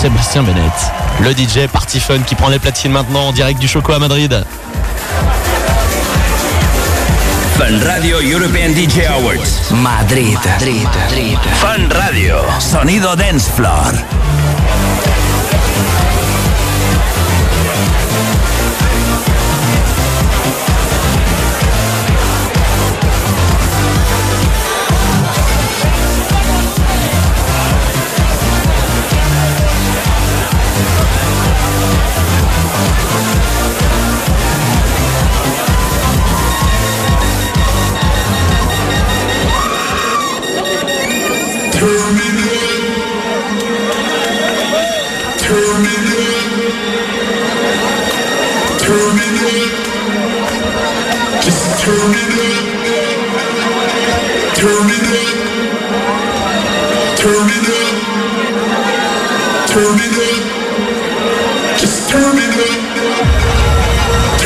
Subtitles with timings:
[0.00, 0.72] Sébastien Bennett,
[1.20, 4.46] le DJ Party Fun qui prend les platines maintenant en direct du Choco à Madrid.
[7.58, 9.74] Fun Radio European DJ Awards.
[9.82, 10.38] Madrid.
[10.42, 10.84] Madrid.
[10.84, 11.38] Madrid.
[11.56, 12.36] Fun Radio.
[12.58, 13.92] Sonido Dance Floor.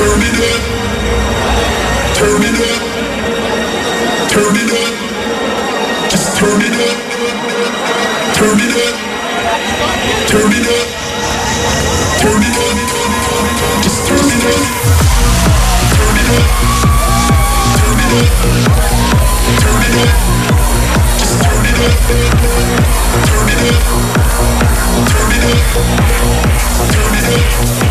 [0.04, 0.60] Turn it up.
[2.12, 2.82] Turn it up.
[4.28, 4.92] Turn it up.
[6.10, 6.96] Just turn it up.
[8.36, 8.94] Turn it up.
[10.28, 10.88] Turn it up.
[12.20, 12.76] Turn it up.
[13.80, 14.60] Just turn it up.
[15.96, 16.48] Turn it up.
[17.80, 18.28] Turn it up.
[19.56, 20.12] Turn it up.
[21.16, 21.96] Just turn it up.
[23.24, 23.80] Turn it up.
[25.08, 25.64] Turn it up.
[26.92, 27.83] Turn it up.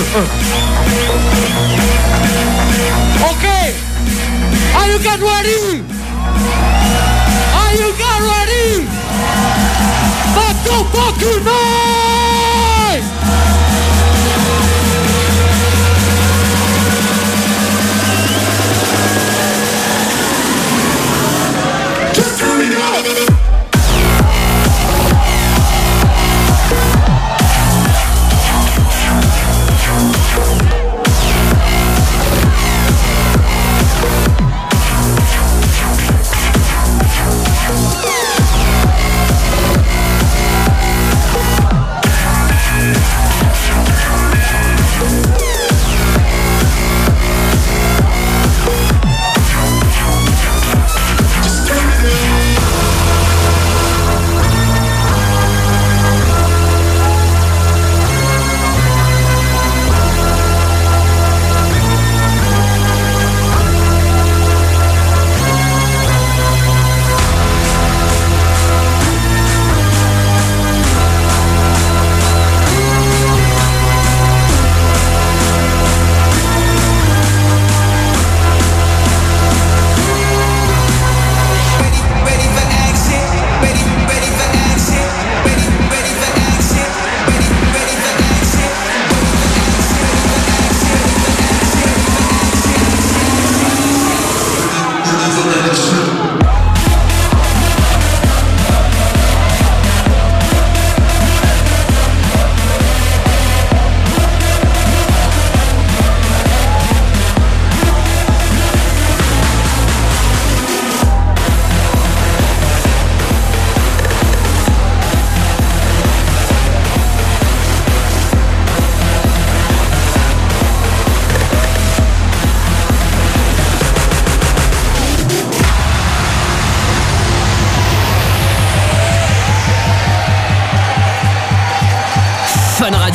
[0.02, 0.16] okay.
[4.74, 5.84] Are you get ready?
[7.52, 8.88] Are you get ready?
[10.36, 13.02] Let's go fucking night!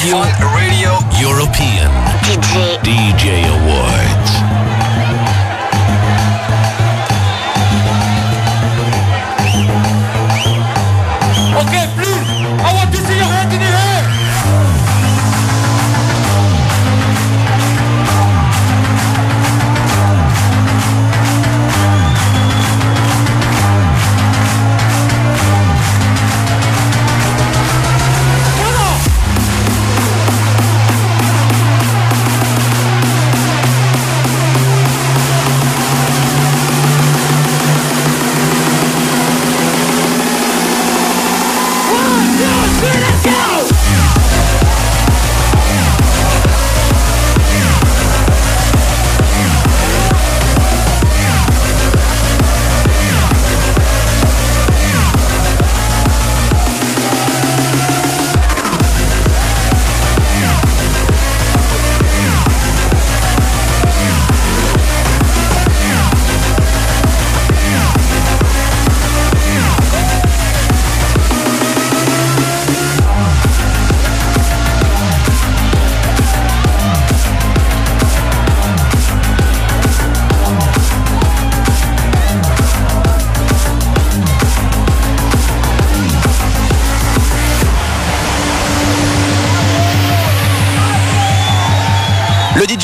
[0.05, 1.89] Radio European
[2.21, 4.64] DJ, DJ Awards.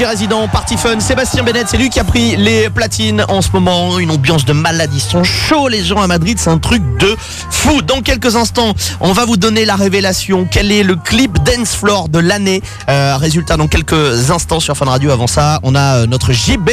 [0.02, 3.50] DJ résident Party Fun, Sébastien Bennett, c'est lui qui a pris les platines en ce
[3.54, 4.00] moment.
[4.00, 7.16] Une ambiance de malade, ils sont chauds les gens à Madrid, c'est un truc de
[7.50, 7.82] fou.
[7.82, 10.48] Dans quelques instants, on va vous donner la révélation.
[10.50, 12.62] Quel est le clip Dance Floor de l'année?
[12.90, 15.12] Euh, Résultat dans quelques instants sur Fun Radio.
[15.12, 16.70] Avant ça, on a euh, notre JB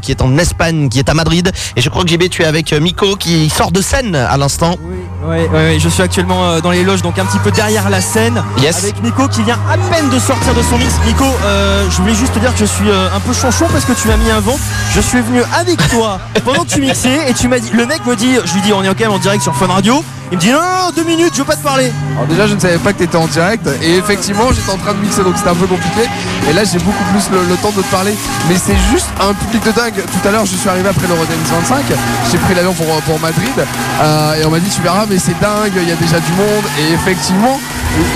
[0.00, 1.50] qui est en Espagne, qui est à Madrid.
[1.76, 4.36] Et je crois que JB, tu es avec euh, Miko qui sort de scène à
[4.36, 4.76] l'instant.
[4.82, 8.00] Oui, oui, oui, je suis actuellement dans les loges, donc un petit peu derrière la
[8.00, 8.42] scène.
[8.60, 8.78] Yes.
[8.78, 10.92] Avec Miko qui vient à peine de sortir de son mix.
[11.06, 13.84] Miko, euh, je voulais juste te dire que je suis euh, un peu chanchon parce
[13.84, 14.56] que tu m'as mis un vent.
[14.94, 18.06] Je suis venu avec toi pendant que tu mixais et tu m'as dit, le mec
[18.06, 20.04] me dit, je lui dis, on est quand même en direct sur Fun Radio.
[20.30, 21.92] Il me dit, non, non, deux minutes, je veux pas te parler.
[22.14, 24.76] Alors déjà je ne savais pas que tu étais en direct et effectivement j'étais en
[24.76, 26.02] train de mixer donc c'était un peu compliqué
[26.48, 28.14] et là j'ai beaucoup plus le, le temps de te parler
[28.48, 31.34] mais c'est juste un public de dingue tout à l'heure je suis arrivé après l'Eurodance
[31.68, 31.84] 25
[32.30, 35.38] j'ai pris l'avion pour, pour Madrid euh, et on m'a dit tu verras mais c'est
[35.40, 37.58] dingue il y a déjà du monde et effectivement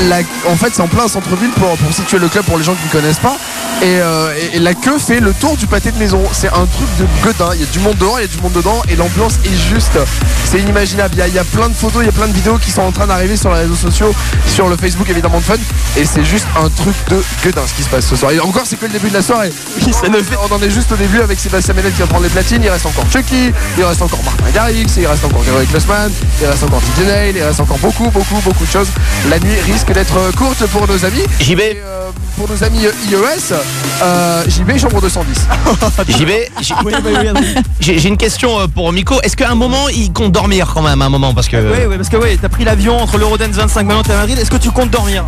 [0.08, 2.74] la- en fait c'est en plein centre-ville pour, pour situer le club pour les gens
[2.74, 3.36] qui ne connaissent pas.
[3.82, 6.22] Et, euh, et- et la queue fait le tour du pâté de maison.
[6.32, 8.40] C'est un truc de gueudin il y a du monde dehors il y a du
[8.40, 9.98] monde dedans et l'ambiance est juste.
[10.44, 11.14] C'est inimaginable.
[11.14, 12.56] Il y, a, il y a plein de photos il y a plein de vidéos
[12.58, 14.14] qui sont en train d'arriver sur les réseaux sociaux
[14.46, 15.54] sur le Facebook évidemment de Fun.
[15.96, 18.32] Et c'est juste un truc de gueudin ce qui se passe ce soir.
[18.32, 19.52] Et encore c'est que le début de la soirée.
[19.92, 22.24] Ça ne fait- on en est juste au début avec Sébastien Ménel qui va prendre
[22.24, 22.62] les platines.
[22.62, 26.46] Il reste encore Chucky il reste encore Martin Garrix il reste encore Grégory Klossman il
[26.46, 28.88] reste encore TJ Nail il reste encore beaucoup beaucoup beaucoup de choses.
[29.28, 32.80] La nuit risque d'être courte pour nos amis JB, et euh, pour nos amis
[33.10, 33.54] iOS
[34.02, 35.46] euh, JB chambre 210
[36.08, 36.28] JB,
[36.60, 37.54] j- Oui, oui, oui, oui.
[37.80, 39.20] j'ai j'ai une question euh, pour Miko.
[39.22, 41.78] Est-ce qu'à un moment, il compte dormir quand même à un moment parce que Oui,
[41.88, 44.38] oui, parce que oui, t'as pris l'avion entre l'Eurodance 25 maintenant t'es à Madrid.
[44.38, 45.24] Est-ce que tu comptes dormir?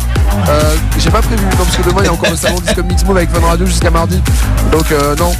[0.47, 2.83] Euh, j'ai pas prévu, non, parce que demain il y a encore le salon Disco
[2.83, 4.21] Mix Move avec Fun Radio jusqu'à mardi.
[4.71, 5.31] Donc euh, non.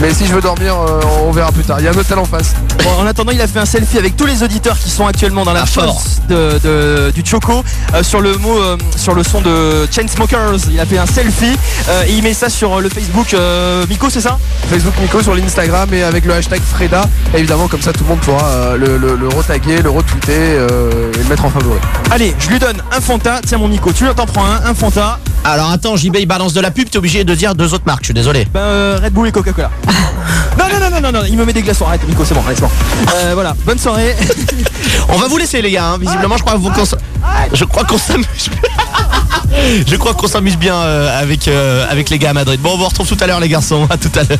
[0.00, 1.78] Mais si je veux dormir, euh, on verra plus tard.
[1.80, 2.54] Il y a un hôtel en face.
[2.84, 5.44] Bon, en attendant, il a fait un selfie avec tous les auditeurs qui sont actuellement
[5.44, 7.62] dans la Ah, fosse de, de- du Choco
[7.94, 10.56] euh, sur le mot, euh, sur le son de Chainsmokers.
[10.70, 11.56] Il a fait un selfie
[11.88, 13.34] euh, et il met ça sur le Facebook.
[13.34, 14.38] euh, Miko, c'est ça?
[14.70, 17.02] Facebook Nico sur l'Instagram et avec le hashtag Freda.
[17.34, 21.12] Évidemment, comme ça tout le monde pourra euh, le, le, le retaguer, le retweeter euh,
[21.14, 21.78] et le mettre en favori.
[22.10, 23.40] Allez, je lui donne un Fanta.
[23.46, 25.18] Tiens, mon Miko, tu t'en prends un, un Fanta.
[25.44, 28.02] Alors attends, JB il balance de la pub, t'es obligé de dire deux autres marques,
[28.02, 28.46] je suis désolé.
[28.52, 29.70] Ben, euh, Red Bull et Coca-Cola.
[30.58, 31.86] non, non, non, non, non, non, il me met des glaçons.
[31.86, 32.70] Arrête, Miko, c'est bon, c'est bon.
[33.14, 34.14] Euh, voilà, bonne soirée.
[35.08, 35.98] On va vous laisser les gars, hein.
[35.98, 36.70] visiblement je crois vous
[37.52, 38.50] je crois qu'on s'amuse.
[39.86, 42.60] Je crois qu'on s'amuse bien euh, avec, euh, avec les gars à Madrid.
[42.60, 44.38] Bon, on vous retrouve tout à l'heure les garçons, à tout à l'heure.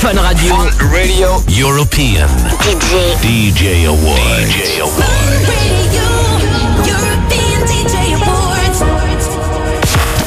[0.00, 0.54] Fun Radio.
[0.92, 2.26] Radio European.
[2.60, 3.22] DJ.
[3.22, 4.48] DJ Award.
[4.48, 6.09] DJ Award.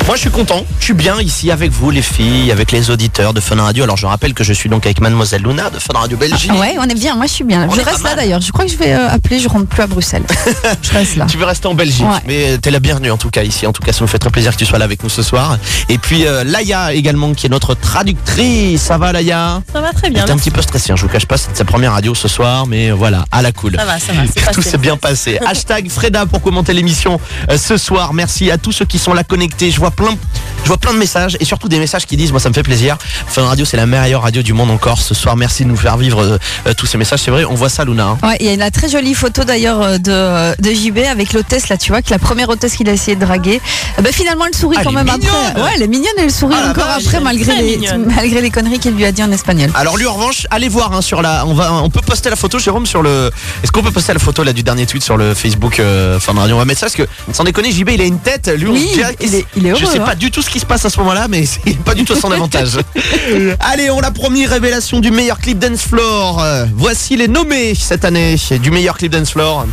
[0.06, 3.34] Moi je suis content, je suis bien ici avec vous les filles, avec les auditeurs
[3.34, 3.86] de Fun Radio.
[3.86, 6.52] Alors je rappelle que je suis donc avec Mademoiselle Luna de Fun Radio Belgique.
[6.60, 7.16] Ouais, on est bien.
[7.16, 7.68] Moi, je suis bien.
[7.70, 8.42] On je reste là d'ailleurs.
[8.42, 9.40] Je crois que je vais euh, appeler.
[9.40, 10.24] Je rentre plus à Bruxelles.
[10.82, 11.26] je reste là.
[11.30, 12.20] Tu veux rester en Belgique, Ouais.
[12.28, 13.66] mais t'es la bienvenue en tout cas ici.
[13.66, 15.22] En tout cas, ça nous fait très plaisir que tu sois là avec nous ce
[15.24, 15.58] soir.
[15.88, 18.82] Et puis euh, Laïa également, qui est notre traductrice.
[18.82, 19.62] Ça va Laïa?
[19.72, 20.26] Ça va très bien.
[20.26, 22.28] T'es un petit peu stressé, hein, je vous cache pas, c'est sa première radio ce
[22.28, 23.78] soir, mais euh, voilà, à la cool.
[23.78, 25.40] Ça va, ça va, Tout s'est bien passé.
[25.46, 28.14] Hashtag Freda pour commenter l'émission euh, ce soir.
[28.14, 29.72] Merci à tous ceux qui sont là connectés.
[29.72, 30.16] Je vois plein,
[30.64, 32.64] je vois plein de messages et surtout des messages qui disent, moi ça me fait
[32.64, 32.98] plaisir.
[33.28, 35.36] Fun Radio, c'est la meilleure radio du monde encore ce soir.
[35.38, 37.20] Merci de nous faire vivre euh, euh, tous ces messages.
[37.22, 38.06] C'est vrai, on voit ça, Luna.
[38.22, 38.28] hein.
[38.28, 41.70] Ouais, il y a une très jolie photo d'ailleurs euh, de, de JB avec l'hôtesse
[41.70, 43.62] là, tu vois, que la première hôtesse qu'il a essayé de draguer.
[43.98, 45.62] Euh, ben, finalement, elle sourit Ah, quand elle même après.
[45.62, 48.06] Ouais, elle est mignonne, elle sourit Ah, encore après malgré les, mignonne.
[48.16, 49.70] malgré les conneries qu'il lui a dit en espagnol.
[49.76, 52.36] Alors lui en revanche, allez voir hein, sur la, on va, on peut poster la
[52.36, 53.32] photo, Jérôme, sur le.
[53.64, 56.34] Est-ce qu'on peut poster la photo là du dernier tweet sur le Facebook euh, Fun
[56.34, 56.56] Radio?
[56.56, 58.72] On va mettre ça parce que sans déconner, JB il a une tête, lui on
[58.74, 58.90] Oui,
[59.22, 60.98] il est- il est Je sais pas du tout ce qui se passe à ce
[61.00, 62.80] moment-là, mais c'est pas du tout à son avantage.
[63.60, 66.42] Allez, on l'a promis, révélation du meilleur clip dance floor.
[66.42, 69.66] Euh, voici les nommés cette année du meilleur clip dance floor.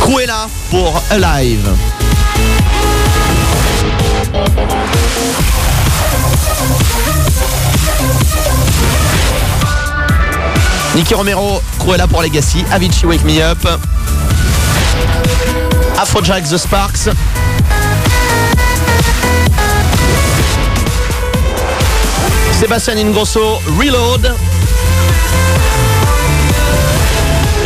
[0.00, 1.68] Cruella pour Alive.
[10.94, 13.58] Nicky Romero, Cruella pour Legacy, Avicii Wake Me Up,
[15.98, 17.08] Afrojack The Sparks,
[22.64, 24.34] Sébastien Ingrosso, Reload,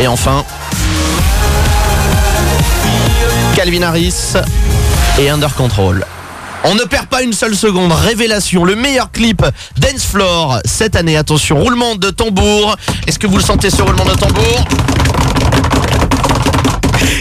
[0.01, 0.43] et enfin
[3.55, 4.33] Calvin Harris
[5.17, 6.05] et Under Control.
[6.65, 7.93] On ne perd pas une seule seconde.
[7.93, 9.41] Révélation, le meilleur clip
[9.77, 11.15] Dance Floor cette année.
[11.15, 12.75] Attention, roulement de tambour.
[13.07, 14.65] Est-ce que vous le sentez ce roulement de tambour?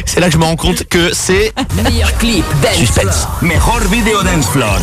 [0.06, 1.52] C'est là que je me rends compte que c'est
[1.82, 3.16] Meilleur clip dance Suspense.
[3.16, 3.38] floor.
[3.42, 4.78] Mejor video dance floor.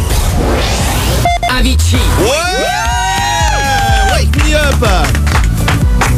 [1.57, 1.97] Avicii.
[2.19, 2.65] Ouais
[4.13, 5.34] Wake me up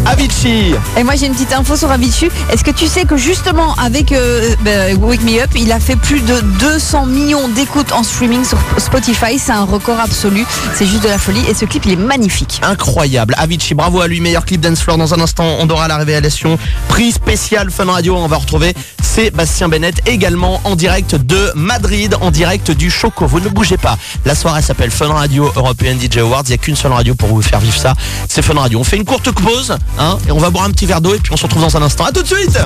[0.09, 0.73] Avicii.
[0.97, 2.29] Et moi j'ai une petite info sur Avicii.
[2.51, 5.97] Est-ce que tu sais que justement avec euh, bah, Wake Me Up, il a fait
[5.97, 9.37] plus de 200 millions d'écoutes en streaming sur Spotify.
[9.37, 10.45] C'est un record absolu.
[10.75, 11.43] C'est juste de la folie.
[11.49, 12.61] Et ce clip il est magnifique.
[12.63, 13.35] Incroyable.
[13.37, 14.97] Avicii, bravo à lui, meilleur clip dance floor.
[14.97, 16.57] Dans un instant, on aura la révélation.
[16.87, 18.15] Prix spécial Fun Radio.
[18.15, 23.25] On va retrouver Sébastien Bennett également en direct de Madrid, en direct du Choco.
[23.25, 23.97] Vous ne bougez pas.
[24.25, 26.43] La soirée s'appelle Fun Radio European DJ Awards.
[26.45, 27.93] Il n'y a qu'une seule radio pour vous faire vivre ça.
[28.29, 28.79] C'est Fun Radio.
[28.79, 31.19] On fait une courte pause, hein, et on va boire un petit verre d'eau et
[31.19, 32.05] puis on se retrouve dans un instant.
[32.05, 32.59] À tout de suite.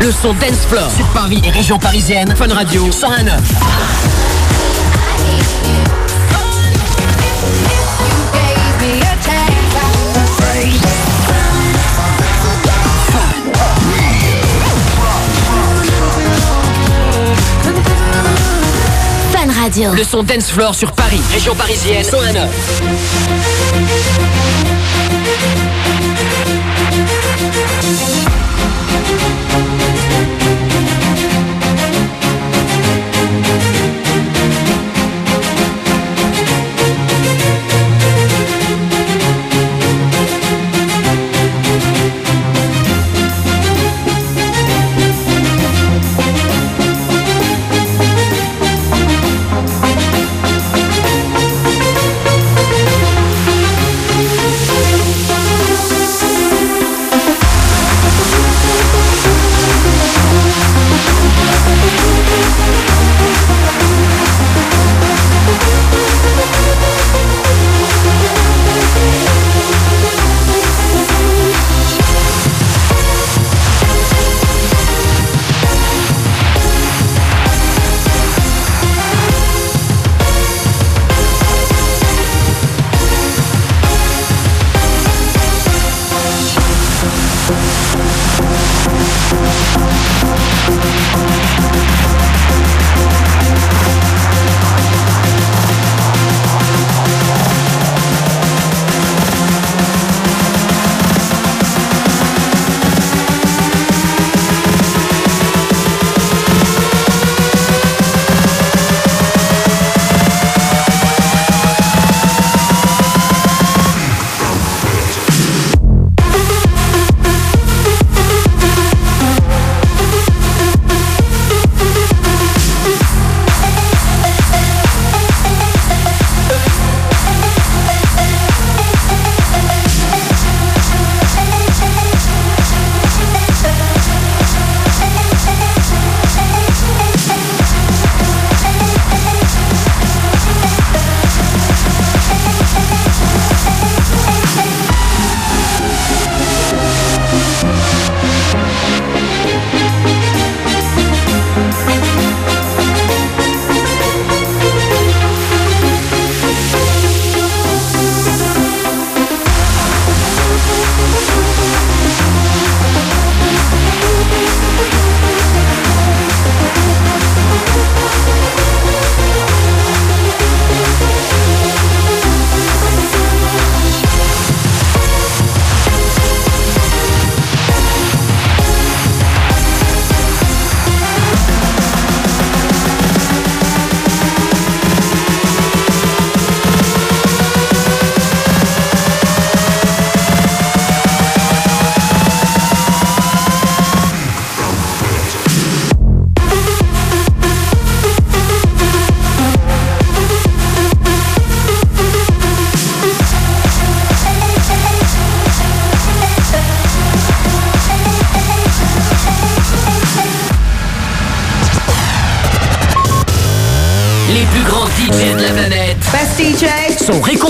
[0.00, 2.34] Le son Dance Floor sur Paris et région parisienne.
[2.36, 3.30] Fun Radio 101.9.
[19.32, 19.94] Fun Radio.
[19.94, 22.48] Le son Dance Floor sur Paris, région parisienne 101.9.
[29.08, 29.65] Les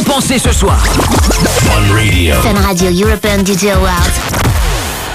[0.06, 0.78] sont récompensés ce soir.
[2.42, 4.10] Fun Radio European DJ Awards.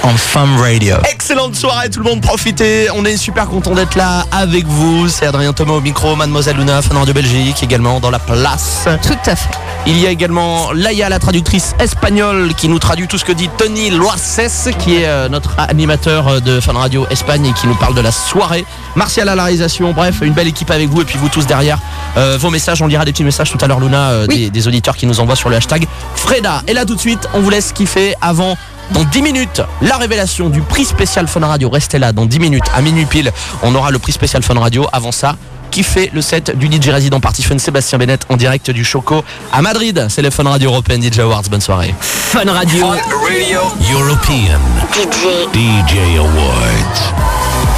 [0.04, 0.96] en Femme Radio.
[1.12, 2.88] Excellente soirée tout le monde, profitez.
[2.96, 5.08] On est super content d'être là avec vous.
[5.08, 8.88] C'est Adrien Thomas au micro, Mademoiselle Luna, Fun Radio Belgique également dans la place.
[9.04, 9.50] Tout à fait.
[9.88, 13.50] Il y a également Laïa, la traductrice espagnole, qui nous traduit tout ce que dit
[13.58, 17.74] Tony Loises, qui est euh, notre animateur euh, de Fun Radio Espagne et qui nous
[17.76, 18.64] parle de la soirée.
[18.96, 21.80] Martial à la réalisation, bref, une belle équipe avec vous et puis vous tous derrière.
[22.16, 24.38] Euh, vos messages, on lira des petits messages tout à l'heure, Luna, euh, Oui.
[24.46, 26.62] des, des auditeurs qui nous envoient sur le hashtag Freda.
[26.68, 28.58] Et là tout de suite, on vous laisse kiffer avant.
[28.92, 31.70] Dans 10 minutes, la révélation du prix spécial Fun Radio.
[31.70, 33.32] Restez là, dans 10 minutes, à minuit pile,
[33.64, 34.86] on aura le prix spécial Fun Radio.
[34.92, 35.38] Avant ça,
[35.72, 39.62] kiffé le set du DJ résident Party Fun Sébastien Bennett en direct du Choco à
[39.62, 40.06] Madrid.
[40.10, 41.44] C'est le Fun Radio European DJ Awards.
[41.50, 41.96] Bonne soirée.
[42.00, 42.86] Fun Radio.
[43.92, 44.60] European
[44.94, 45.48] DJ.
[45.54, 47.71] DJ Awards.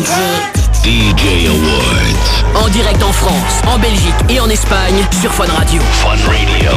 [0.00, 0.12] DJ.
[0.82, 2.64] DJ Awards.
[2.64, 5.82] En direct en France, en Belgique et en Espagne sur Fun Radio.
[6.02, 6.70] Fun Radio.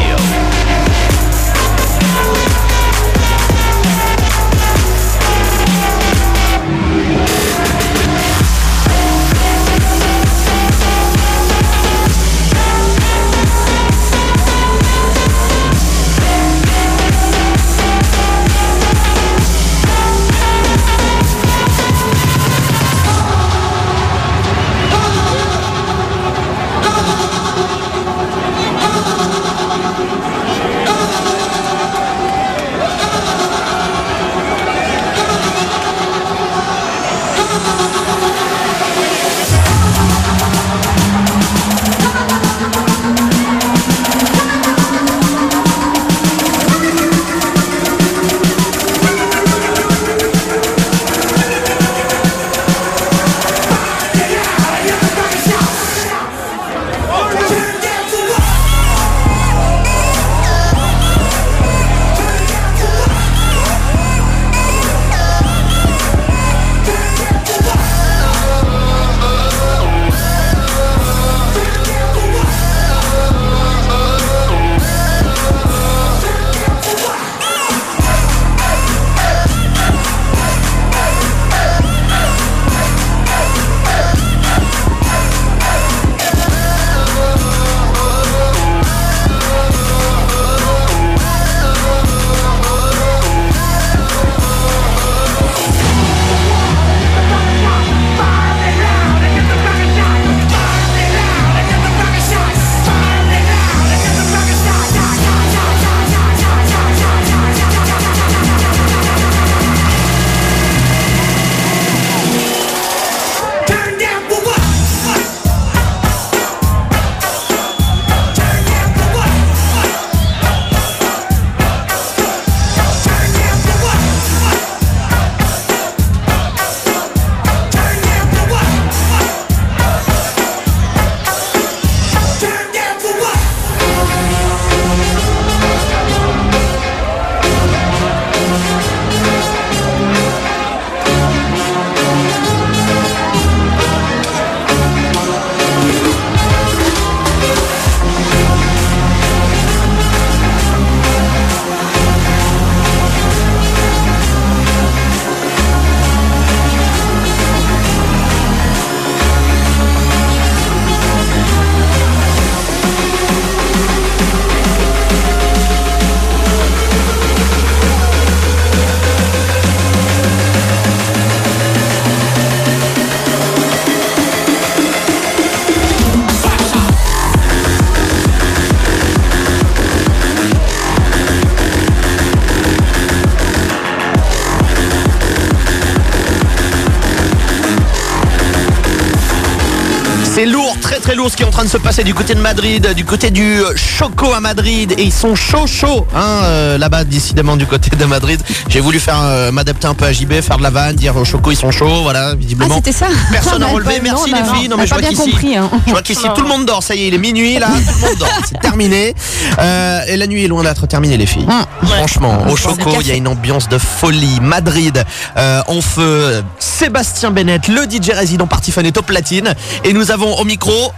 [191.63, 194.93] Train de se passer du côté de Madrid, du côté du euh, Choco à Madrid.
[194.97, 198.41] Et ils sont chauds, chauds, hein, euh, là-bas, décidément, du côté de Madrid.
[198.67, 201.23] J'ai voulu faire euh, m'adapter un peu à JB, faire de la vanne, dire au
[201.23, 202.75] Choco, ils sont chauds, voilà, Ah, visiblement.
[202.75, 204.67] c'était ça Personne n'a relevé, merci non, les filles.
[204.67, 205.69] Non, mais je vois qu'ici, hein.
[205.85, 206.83] je vois qu'ici tout le monde dort.
[206.83, 208.29] Ça y est, il est minuit là, tout le monde dort.
[208.45, 209.15] C'est terminé.
[209.59, 211.47] Euh, et la nuit est loin d'être terminée, les filles.
[211.83, 214.39] Franchement, au Choco, il y a une ambiance de folie.
[214.41, 215.03] Madrid,
[215.37, 216.43] en feu.
[216.59, 219.53] Sébastien Bennett, le DJ résident Party Fun est au platine.
[219.85, 220.91] Et nous avons au micro.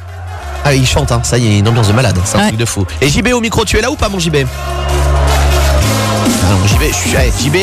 [0.67, 1.21] Ah, il chante, hein.
[1.23, 2.47] ça y est, une ambiance de malade, c'est un Ouais.
[2.47, 2.86] truc de fou.
[2.99, 4.38] Et JB au micro, tu es là ou pas, mon JB
[6.50, 7.56] non, JB, je suis, ouais, JB,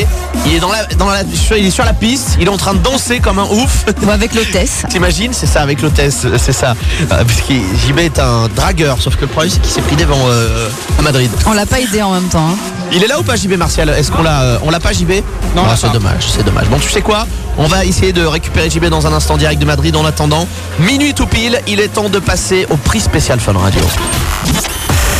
[0.45, 1.21] il est dans la, dans la,
[1.57, 3.85] il est sur la piste, il est en train de danser comme un ouf.
[4.05, 4.83] Ou avec l'hôtesse.
[4.89, 6.71] T'imagines, c'est ça avec l'hôtesse, c'est ça.
[7.01, 7.53] Euh, Parce que
[7.87, 10.69] JB est un dragueur, sauf que le problème c'est qu'il s'est pris devant euh,
[10.99, 11.29] à Madrid.
[11.45, 12.49] On l'a pas aidé en même temps.
[12.51, 12.57] hein.
[12.91, 13.89] Il est là ou pas JB Martial?
[13.89, 15.11] Est-ce qu'on l'a euh, on l'a pas JB
[15.55, 16.67] Non, on Ah, c'est dommage, c'est dommage.
[16.67, 17.25] Bon tu sais quoi?
[17.57, 20.47] On va essayer de récupérer JB dans un instant direct de Madrid en attendant.
[20.79, 23.81] Minuit tout pile, il est temps de passer au prix spécial Fun Radio.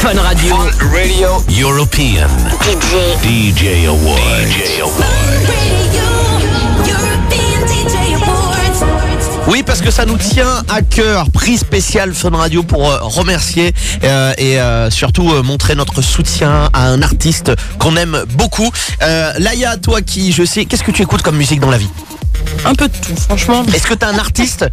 [0.03, 0.69] Fun Radio.
[0.91, 3.15] Radio European DJ.
[3.21, 4.49] DJ Award.
[4.49, 6.32] DJ Award.
[9.47, 11.29] Oui, parce que ça nous tient à cœur.
[11.31, 16.87] Prix spécial Fun Radio pour euh, remercier euh, et euh, surtout montrer notre soutien à
[16.87, 18.71] un artiste qu'on aime beaucoup.
[19.01, 21.89] Laïa, toi qui, je sais, qu'est-ce que tu écoutes comme musique dans la vie?
[22.65, 23.63] Un peu de tout, franchement.
[23.73, 24.65] Est-ce que tu as un artiste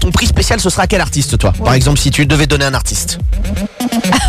[0.00, 1.52] Ton prix spécial, ce sera quel artiste, toi?
[1.64, 3.18] Par exemple, si tu devais donner un artiste.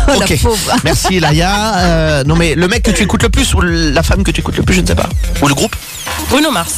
[0.06, 0.28] Oh, Ok.
[0.28, 0.74] la.
[0.84, 2.22] Merci Laïa.
[2.26, 4.56] Non mais le mec que tu écoutes le plus ou la femme que tu écoutes
[4.58, 5.08] le plus, je ne sais pas.
[5.40, 5.74] Ou le groupe
[6.30, 6.74] Bruno Mars.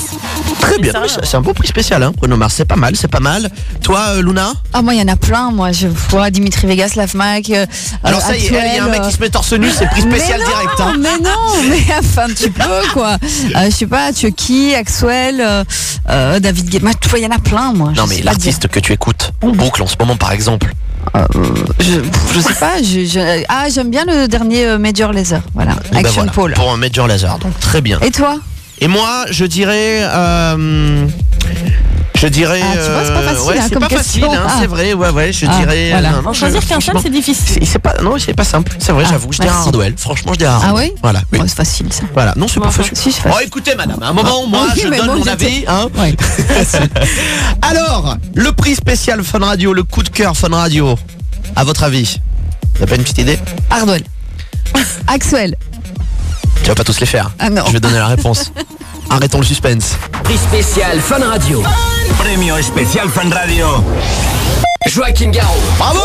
[0.61, 0.93] Très bien.
[1.23, 2.55] C'est un beau prix spécial, hein, Bruno Mars.
[2.57, 3.51] C'est pas mal, c'est pas mal.
[3.83, 4.53] Toi, euh, Luna?
[4.73, 5.51] Ah, moi, il y en a plein.
[5.51, 7.49] Moi, je vois Dimitri Vegas, Lafmac.
[7.51, 7.67] euh,
[8.05, 9.87] Alors ça y est, il y a un mec qui se met torse nu, c'est
[9.89, 10.81] prix spécial mais non, direct.
[10.81, 10.93] Hein.
[10.99, 13.17] Mais non, mais enfin, tu peux quoi.
[13.55, 15.41] Euh, je sais pas, Chucky, Axwell,
[16.11, 16.91] euh, David Guetta?
[17.01, 17.93] Tu vois, il y en a plein, moi.
[17.97, 20.73] Non mais l'artiste que tu écoutes en boucle en ce moment, par exemple.
[21.79, 22.01] Je,
[22.35, 22.79] je sais pas.
[22.83, 25.41] Je, je- ah, j'aime bien le dernier Major Laser.
[25.55, 25.73] Voilà.
[25.87, 26.53] Eh ben Action voilà, Paul.
[26.55, 27.99] Pour un Major Laser, donc très bien.
[28.01, 28.37] Et toi?
[28.81, 30.01] Et moi, je dirais.
[30.03, 31.07] euh,
[32.19, 32.61] je dirais.
[32.63, 34.57] Ah, tu vois, c'est pas euh, facile, ouais, hein, c'est pas facile, hein, Ah.
[34.61, 34.93] c'est vrai.
[34.95, 35.91] Ouais, ouais, je Ah, dirais.
[35.91, 36.11] voilà.
[36.13, 37.67] non, non, je- Choisir qu'un seul, c'est difficile.
[37.67, 37.95] c'est pas.
[38.03, 38.73] Non, c'est pas simple.
[38.79, 39.33] C'est vrai, Ah, j'avoue.
[39.33, 39.53] Je dirais.
[39.53, 39.95] Hardwell.
[39.97, 40.73] Franchement, je dirais Hardwell.
[40.89, 41.21] Ah oui Voilà.
[41.33, 41.39] oui.
[41.43, 42.03] Oh, C'est facile ça.
[42.15, 42.33] Voilà.
[42.37, 42.97] Non, c'est pas facile.
[42.97, 45.65] si, Oh, écoutez, madame, à un moment, moi, Oui, je donne bon, mon avis.
[45.69, 45.89] Hein.
[45.97, 46.15] Ouais.
[47.63, 50.97] Alors, le prix spécial Fun Radio, le coup de cœur Fun Radio.
[51.55, 52.21] À votre avis,
[52.75, 53.39] vous avez pas une petite idée?
[53.71, 54.03] Hardwell.
[55.07, 55.57] Axwell.
[56.63, 57.31] Tu vas pas tous les faire.
[57.39, 57.65] Ah non.
[57.67, 58.53] Je vais donner la réponse.
[59.11, 59.97] Arrêtons le suspense.
[60.25, 61.63] Prix spécial Fun Radio.
[62.19, 63.67] Premio especial Fan Radio.
[64.89, 65.61] Joachim Garraud.
[65.79, 66.01] Bravo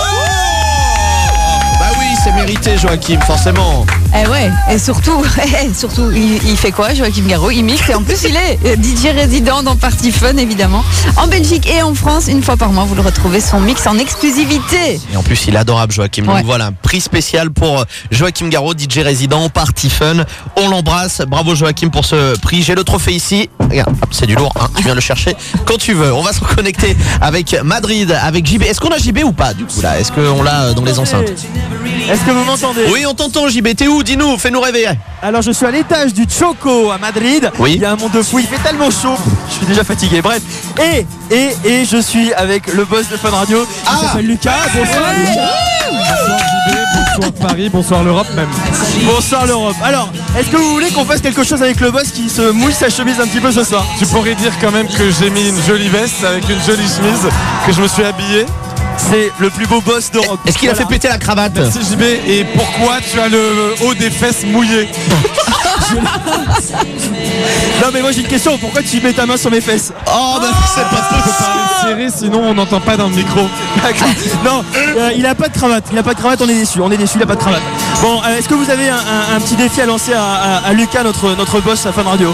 [2.24, 3.86] c'est mérité, Joachim, forcément.
[4.14, 5.24] Eh ouais, et surtout,
[5.64, 7.52] eh, surtout, il, il fait quoi, Joachim Garraud?
[7.52, 10.84] Il mixe et en plus il est euh, DJ résident dans Party Fun évidemment.
[11.18, 13.98] En Belgique et en France, une fois par mois, vous le retrouvez son mix en
[13.98, 15.00] exclusivité.
[15.12, 16.24] Et en plus, il est adorable, Joachim.
[16.28, 16.36] Ouais.
[16.38, 20.26] Donc voilà, un prix spécial pour euh, Joachim Garraud, DJ résident, Party Fun.
[20.58, 21.22] On l'embrasse.
[21.28, 22.62] Bravo, Joachim, pour ce prix.
[22.62, 23.50] J'ai le trophée ici.
[23.60, 24.68] Regarde, c'est du lourd, hein.
[24.76, 26.14] Tu viens le chercher quand tu veux.
[26.14, 28.64] On va se reconnecter avec Madrid, avec JB.
[28.64, 30.00] Est-ce qu'on a JB ou pas, du coup, là?
[30.00, 31.32] Est-ce qu'on l'a euh, dans les enceintes?
[32.12, 33.70] Est-ce que vous m'entendez Oui, on t'entend, JB.
[33.76, 34.86] T'es où Dis-nous, fais-nous rêver.
[35.22, 37.50] Alors je suis à l'étage du Choco à Madrid.
[37.58, 37.74] Oui.
[37.76, 39.16] Il y a un monde de fou, il fait tellement chaud.
[39.50, 40.22] Je suis déjà fatigué.
[40.22, 40.42] Bref.
[40.82, 44.00] Et et et je suis avec le boss de Fun Radio qui Ah.
[44.08, 44.52] s'appelle Lucas.
[44.76, 45.32] Bonsoir Lucas.
[45.90, 46.76] Bonsoir JB,
[47.16, 48.50] bonsoir Paris, bonsoir l'Europe même.
[49.06, 49.76] Bonsoir l'Europe.
[49.84, 52.74] Alors, est-ce que vous voulez qu'on fasse quelque chose avec le boss qui se mouille
[52.74, 53.86] sa chemise un petit peu ce soir?
[54.00, 57.28] Tu pourrais dire quand même que j'ai mis une jolie veste avec une jolie chemise,
[57.66, 58.46] que je me suis habillé.
[58.98, 60.40] C'est le plus beau boss d'Europe.
[60.46, 63.94] Est-ce qu'il a fait péter la cravate Merci JB, et pourquoi tu as le haut
[63.94, 64.88] des fesses mouillé
[67.84, 68.58] Non mais moi j'ai une question.
[68.58, 69.92] Pourquoi tu mets ta main sur mes fesses?
[70.08, 73.42] Oh, bah c'est pas parler serré, sinon on n'entend pas dans le micro.
[73.84, 74.08] D'accord.
[74.46, 75.86] Non, euh, il a pas de cravate.
[75.92, 76.40] Il a pas de cravate.
[76.42, 76.80] On est déçu.
[76.82, 77.14] On est déçu.
[77.18, 77.62] Il a pas de cravate.
[78.02, 80.68] Bon, euh, est-ce que vous avez un, un- un petit défi à lancer à, à-
[80.68, 82.34] à Lucas, notre notre boss à Fun Radio?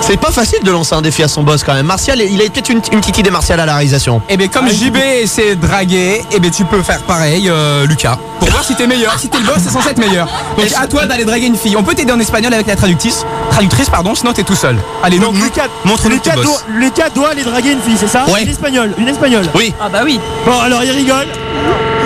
[0.00, 1.84] C'est pas facile de lancer un défi à son boss quand même.
[1.86, 4.22] Martial, il a peut-être une, une petite idée Martial à la réalisation.
[4.30, 8.16] Et bien comme JB essaie de draguer, et bien tu peux faire pareil, euh, Lucas,
[8.38, 9.18] pour voir si t'es meilleur.
[9.18, 10.26] Si t'es le boss, c'est censé être meilleur.
[10.56, 11.76] Donc à toi d'aller draguer une fille.
[11.76, 14.78] On peut t'aider en espagnol avec la traductrice, traductrice pardon, sinon t'es tout seul.
[15.02, 18.24] Allez, Donc nous, Lucas, montre-nous Lucas, doit, Lucas doit aller draguer une fille, c'est ça
[18.28, 18.44] Ouais.
[18.44, 18.94] Une espagnole.
[18.96, 19.46] Une espagnole.
[19.54, 19.74] Oui.
[19.80, 20.18] Ah bah oui.
[20.46, 21.26] Bon, alors il rigole.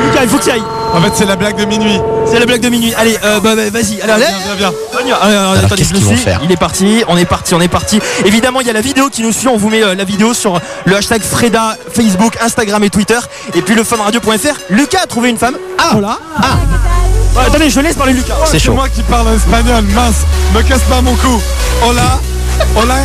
[0.06, 0.62] Lucas, il faut que tu ailles.
[0.94, 1.98] En fait, c'est la blague de minuit.
[2.26, 2.92] C'est la blague de minuit.
[2.94, 4.00] Allez, euh, bah, bah, vas-y.
[4.02, 6.22] Alors, attendez, qu'est-ce je le qu'ils vont suis.
[6.24, 7.98] faire Il est parti, on est parti, on est parti.
[8.26, 9.48] Évidemment, il y a la vidéo qui nous suit.
[9.48, 13.18] On vous met euh, la vidéo sur le hashtag Freda, Facebook, Instagram et Twitter.
[13.54, 14.58] Et puis le funradio.fr.
[14.70, 15.56] Lucas a trouvé une femme.
[15.78, 16.18] Ah Voilà.
[16.36, 16.56] Ah.
[17.36, 18.34] Ouais, attendez, je laisse parler Lucas.
[18.44, 18.74] C'est chaud.
[18.74, 21.40] moi qui parle en espagnol, mince, me casse pas mon cou.
[21.82, 22.20] Hola,
[22.76, 22.96] hola,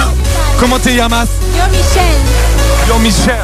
[0.60, 2.04] comment te llamas Yo, Michel.
[2.90, 3.36] Yo Michel.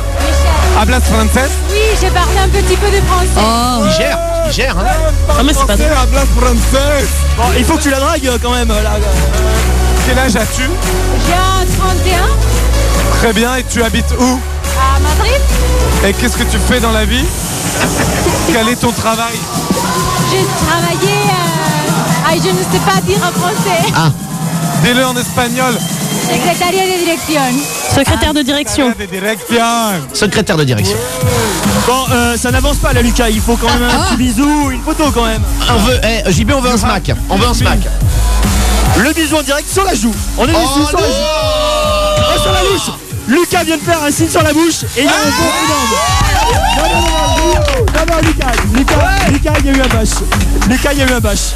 [0.79, 3.37] Hablas français Oui, j'ai parlé un petit peu de français.
[3.37, 3.83] Oh.
[3.85, 4.75] Il gère, il gère.
[4.77, 5.11] Hein.
[5.29, 5.73] Ah, mais c'est pas.
[5.73, 7.05] Hablas français
[7.37, 8.67] Bon, il faut que tu la dragues euh, quand même.
[8.69, 8.93] là.
[10.05, 10.63] Quel âge as-tu?
[11.27, 12.17] J'ai un 31
[13.19, 14.39] Très bien, et tu habites où?
[14.77, 15.41] À Madrid.
[16.05, 17.23] Et qu'est-ce que tu fais dans la vie?
[18.51, 19.35] Quel est ton travail?
[20.31, 21.13] J'ai travaillé.
[21.13, 23.93] euh, ah, je ne sais pas dire en français.
[23.95, 24.11] Ah,
[24.83, 25.77] Dis-le en espagnol.
[26.93, 27.41] De direction.
[27.93, 28.93] Secrétaire de direction.
[30.13, 30.97] Secrétaire de direction.
[31.85, 33.29] Bon, euh, ça n'avance pas là, Lucas.
[33.29, 35.41] Il faut quand même un petit bisou, une photo quand même.
[35.69, 37.11] On veut, eh, JB, on veut un smack.
[37.29, 37.79] On veut un smack.
[38.97, 40.13] Le bisou en direct sur la joue.
[40.37, 41.13] On est Oh ici sur la joue.
[42.35, 42.91] Oh, sur la bouche.
[43.27, 45.51] Lucas vient de faire un signe sur la bouche et il y a un bon
[45.65, 45.93] énorme.
[46.77, 47.09] Non, non, non,
[47.47, 48.95] non, non, non, Lucas, Lucas,
[49.31, 50.09] Lucas, il y a eu un bâche.
[50.69, 51.53] Lucas, il y a eu un bâche.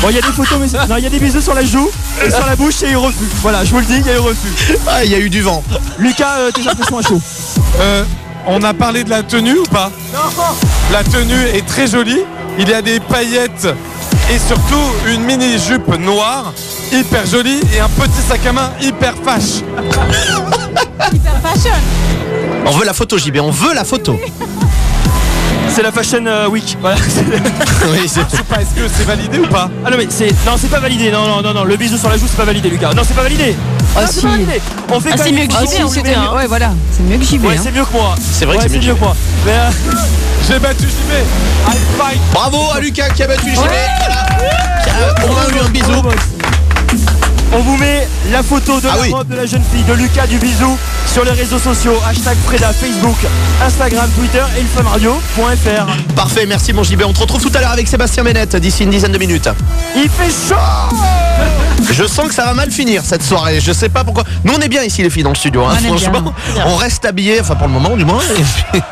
[0.00, 1.64] Bon, il y a des photos, mais non, il y a des bisous sur la
[1.64, 1.90] joue
[2.24, 3.24] et sur la bouche, il y a eu refus.
[3.40, 4.76] Voilà, je vous le dis, il y a eu refus.
[4.86, 5.62] Ah, il y a eu du vent.
[5.98, 7.20] Lucas, euh, tes impressions à chaud.
[7.80, 8.04] Euh,
[8.46, 9.90] on a parlé de la tenue ou pas?
[10.90, 12.20] La tenue est très jolie.
[12.58, 13.68] Il y a des paillettes
[14.30, 16.52] et surtout une mini-jupe noire
[16.92, 19.62] hyper jolie et un petit sac à main hyper fâche.
[21.12, 21.70] Hyper fashion.
[22.66, 24.18] On veut la photo, JB, on veut la photo.
[25.74, 26.76] C'est la Fashion euh, Week.
[26.80, 26.96] Voilà.
[27.90, 30.28] Oui, c'est- Je sais pas, est-ce que c'est validé ou pas Ah non mais c'est
[30.46, 32.44] non c'est pas validé non non non non le bisou sur la joue c'est pas
[32.44, 33.56] validé Lucas non c'est pas validé
[33.96, 34.26] Ah, Non, c'est si.
[34.26, 35.94] pas validé on fait Ah, quand c'est même- mieux que Ah, JB, si, hein, c'est
[35.96, 36.16] c'était.
[36.16, 37.48] Ouais, voilà, c'est mieux que j'y vais.
[37.48, 37.60] ouais hein.
[37.62, 39.52] c'est mieux que moi C'est vrai que Ouais, c'est mieux que mieux que moi mais
[39.52, 39.70] euh,
[40.48, 41.12] J'ai battu JB.
[41.68, 42.20] I fight.
[42.32, 43.56] Bravo à Lucas qui a battu JB.
[43.56, 43.72] Voilà.
[44.84, 46.02] Qui a- On a eu un bisou.
[47.54, 49.12] On vous met la photo de Ah la oui.
[49.12, 52.72] robe de la jeune fille de Lucas du bisou sur les réseaux sociaux hashtag Freda
[52.72, 53.16] Facebook
[53.64, 57.02] Instagram Twitter et ilfunradio.fr Parfait, merci mon JB.
[57.06, 59.48] On te retrouve tout à l'heure avec Sébastien Bennett d'ici une dizaine de minutes.
[59.96, 60.56] il fait chaud
[61.90, 63.60] Je sens que ça va mal finir cette soirée.
[63.60, 64.22] Je sais pas pourquoi.
[64.44, 65.64] Nous on est bien ici les filles dans le studio.
[65.64, 65.72] hein.
[65.74, 65.96] On est bien.
[65.98, 66.32] Franchement,
[66.66, 68.20] on reste habillés, enfin pour le moment du moins.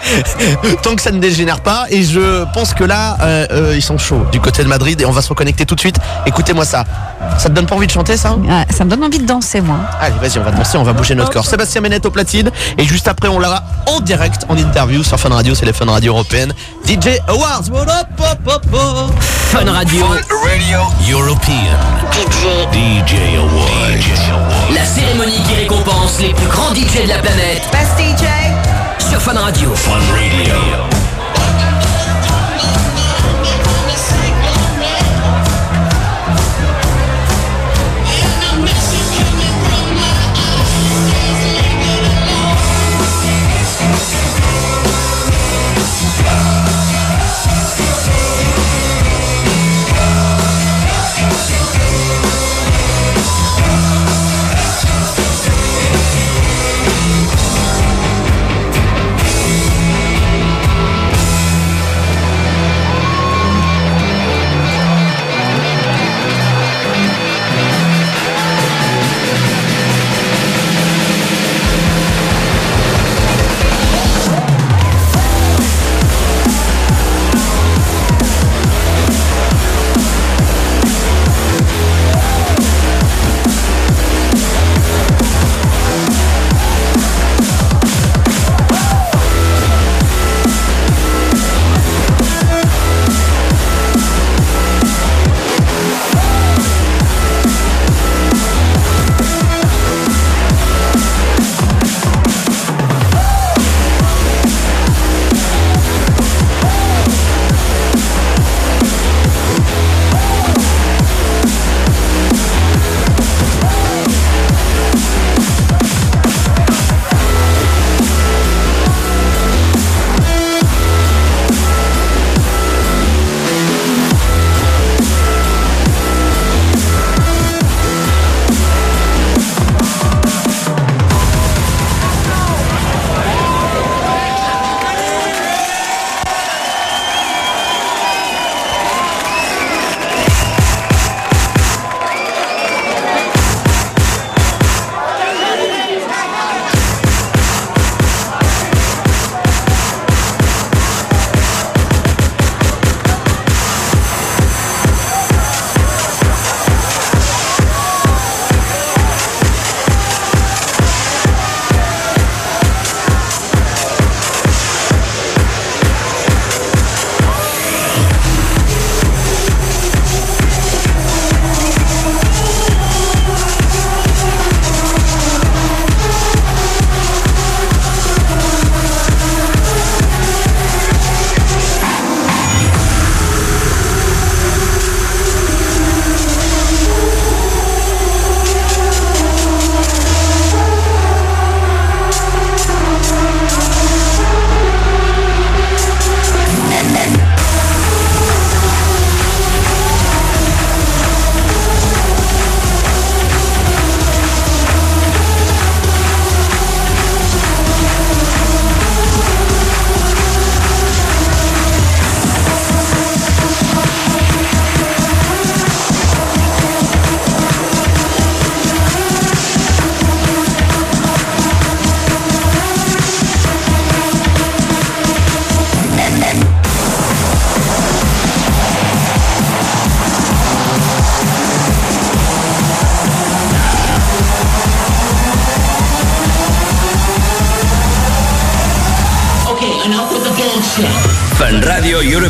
[0.82, 1.86] Tant que ça ne dégénère pas.
[1.90, 5.06] Et je pense que là, euh, euh, ils sont chauds du côté de Madrid et
[5.06, 5.96] on va se reconnecter tout de suite.
[6.26, 6.84] Écoutez-moi ça.
[7.38, 8.36] Ça te donne pas envie de chanter ça?
[8.52, 9.76] Ah, ça me donne envie de danser, moi.
[10.00, 11.46] Allez, vas-y, on va danser, on va bouger notre corps.
[11.46, 12.50] Sébastien Bennett au platine.
[12.76, 15.54] Et juste après, on l'aura en direct, en interview sur Fun Radio.
[15.54, 16.52] C'est les Fun Radio européennes.
[16.84, 17.62] DJ Awards.
[19.52, 20.04] Fun Radio.
[21.08, 21.54] European
[22.10, 24.74] DJ DJ Awards.
[24.74, 27.62] La cérémonie qui récompense les plus grands DJ de la planète.
[27.70, 28.26] Best DJ
[29.08, 29.70] sur Fun Radio.
[29.76, 30.99] Fun Radio.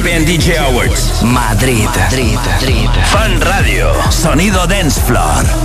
[0.01, 1.22] European DJ Awards.
[1.22, 1.84] Madrid.
[1.84, 2.34] Madrid.
[2.36, 2.90] Madrid.
[3.12, 3.92] Fan Radio.
[4.11, 5.59] Sonido Dance Floor.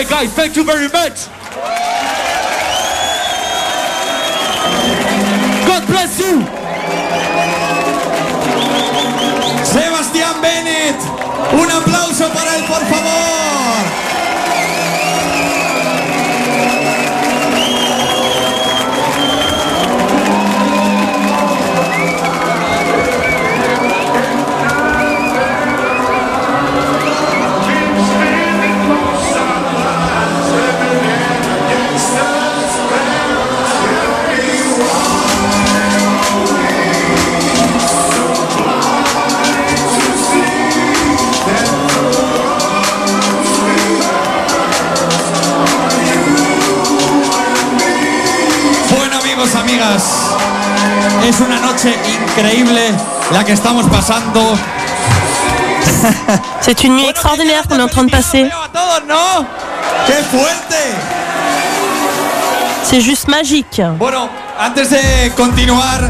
[0.00, 1.28] Okay, guys, thank you very much.
[5.68, 6.40] God bless you.
[9.62, 10.96] Sebastián Bennett,
[11.52, 13.09] un aplauso para él, por favor.
[51.30, 52.90] Es una noche increíble
[53.30, 54.40] la que estamos pasando.
[56.60, 58.50] C'est une nuit extraordinaire qu'on est en train de passer.
[62.82, 63.80] C'est juste magique.
[63.98, 64.28] Bueno,
[64.58, 66.00] antes de continuar,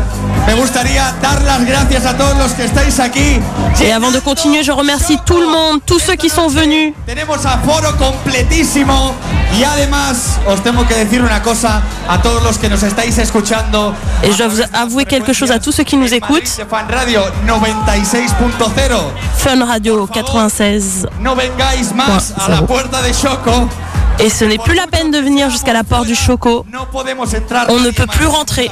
[0.46, 3.40] me gustaría dar las gracias a todos los que estáis aquí.
[3.80, 6.92] Et avant de continuer, je remercie tout le monde, tous ceux qui sont venus.
[7.06, 9.14] Tenemos aforo completísimo
[9.58, 13.94] y además os tengo que decir una cosa a todos los que nos estáis escuchando.
[14.22, 16.48] Et je dois vous avouer quelque chose à tous ceux qui nous écoutent.
[16.68, 19.12] Fan Radio 96.0.
[19.36, 21.06] Fun Radio 96.
[21.20, 23.68] No vengáis más a la puerta de Choco.
[24.20, 26.66] Et ce n'est plus la peine de venir jusqu'à la porte du Choco.
[27.68, 28.70] On ne peut plus rentrer.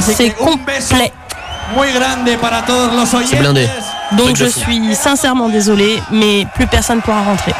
[0.00, 0.80] C'est complet.
[3.26, 3.68] C'est blindé.
[4.12, 7.52] Donc je suis sincèrement désolé, mais plus personne pourra rentrer.